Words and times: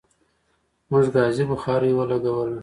موږ 0.89 1.05
ګازی 1.15 1.43
بخاری 1.51 1.91
ولګوله 1.95 2.59